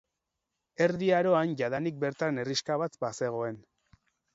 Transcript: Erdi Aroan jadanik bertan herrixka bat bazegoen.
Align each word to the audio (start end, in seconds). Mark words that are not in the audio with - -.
Erdi 0.85 1.11
Aroan 1.19 1.55
jadanik 1.61 2.03
bertan 2.07 2.41
herrixka 2.47 2.83
bat 2.87 3.03
bazegoen. 3.09 3.67